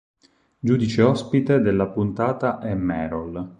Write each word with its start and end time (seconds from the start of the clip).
Giudice 0.61 1.03
ospite 1.03 1.59
della 1.61 1.85
puntata 1.89 2.57
è 2.57 2.73
Merol. 2.73 3.47